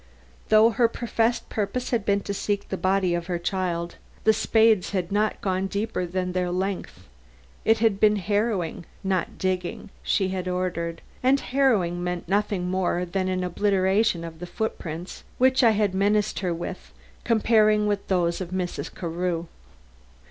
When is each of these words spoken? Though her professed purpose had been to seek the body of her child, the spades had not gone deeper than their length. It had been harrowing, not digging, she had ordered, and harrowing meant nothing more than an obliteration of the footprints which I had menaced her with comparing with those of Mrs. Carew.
Though 0.49 0.71
her 0.71 0.87
professed 0.87 1.47
purpose 1.47 1.91
had 1.91 2.05
been 2.05 2.21
to 2.21 2.33
seek 2.33 2.69
the 2.69 2.75
body 2.75 3.13
of 3.13 3.27
her 3.27 3.37
child, 3.37 3.97
the 4.23 4.33
spades 4.33 4.89
had 4.93 5.11
not 5.11 5.41
gone 5.41 5.67
deeper 5.67 6.07
than 6.07 6.31
their 6.31 6.49
length. 6.49 7.07
It 7.65 7.77
had 7.77 7.99
been 7.99 8.15
harrowing, 8.15 8.87
not 9.03 9.37
digging, 9.37 9.91
she 10.01 10.29
had 10.29 10.47
ordered, 10.47 11.03
and 11.21 11.39
harrowing 11.39 12.03
meant 12.03 12.27
nothing 12.27 12.67
more 12.67 13.05
than 13.05 13.27
an 13.27 13.43
obliteration 13.43 14.23
of 14.23 14.39
the 14.39 14.47
footprints 14.47 15.23
which 15.37 15.63
I 15.63 15.69
had 15.77 15.93
menaced 15.93 16.39
her 16.39 16.51
with 16.51 16.91
comparing 17.23 17.85
with 17.85 18.07
those 18.07 18.41
of 18.41 18.49
Mrs. 18.49 18.91
Carew. 18.95 19.45